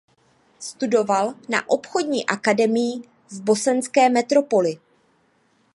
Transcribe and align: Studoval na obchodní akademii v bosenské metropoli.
Studoval 0.59 1.33
na 1.49 1.69
obchodní 1.69 2.25
akademii 2.25 3.01
v 3.29 3.41
bosenské 3.41 4.09
metropoli. 4.09 4.79